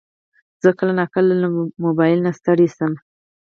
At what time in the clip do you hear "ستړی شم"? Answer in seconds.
2.39-2.93